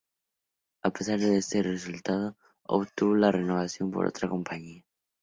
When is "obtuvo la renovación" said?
2.63-3.91